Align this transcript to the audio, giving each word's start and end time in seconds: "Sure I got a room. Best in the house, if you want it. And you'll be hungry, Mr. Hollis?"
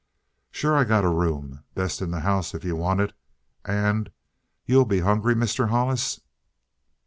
"Sure 0.49 0.75
I 0.75 0.83
got 0.83 1.03
a 1.05 1.09
room. 1.09 1.63
Best 1.75 2.01
in 2.01 2.09
the 2.09 2.21
house, 2.21 2.55
if 2.55 2.63
you 2.63 2.75
want 2.75 3.01
it. 3.01 3.13
And 3.63 4.09
you'll 4.65 4.85
be 4.85 5.01
hungry, 5.01 5.35
Mr. 5.35 5.69
Hollis?" 5.69 6.19